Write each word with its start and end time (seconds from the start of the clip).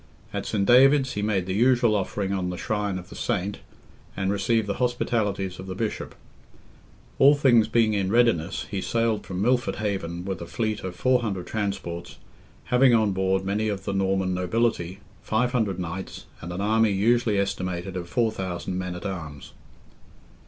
At 0.33 0.47
Saint 0.47 0.65
David's 0.65 1.13
he 1.13 1.21
made 1.21 1.45
the 1.45 1.53
usual 1.53 1.93
offering 1.95 2.33
on 2.33 2.49
the 2.49 2.57
shrine 2.57 2.97
of 2.97 3.09
the 3.09 3.15
Saint 3.15 3.59
and 4.17 4.31
received 4.31 4.65
the 4.65 4.77
hospitalities 4.81 5.59
of 5.59 5.67
the 5.67 5.75
Bishop. 5.75 6.15
All 7.19 7.35
things 7.35 7.67
being 7.67 7.93
in 7.93 8.09
readiness, 8.11 8.65
he 8.71 8.81
sailed 8.81 9.27
from 9.27 9.43
Milford 9.43 9.75
Haven, 9.75 10.25
with 10.25 10.41
a 10.41 10.47
fleet 10.47 10.79
of 10.83 10.95
400 10.95 11.45
transports, 11.45 12.17
having 12.73 12.95
on 12.95 13.11
board 13.11 13.45
many 13.45 13.67
of 13.67 13.85
the 13.85 13.93
Norman 13.93 14.33
nobility, 14.33 15.01
500 15.21 15.77
knights, 15.77 16.25
and 16.41 16.51
an 16.51 16.61
army 16.61 16.89
usually 16.91 17.37
estimated 17.37 17.95
at 17.95 18.07
4,000 18.07 18.75
men 18.75 18.95
at 18.95 19.05
arms. 19.05 19.53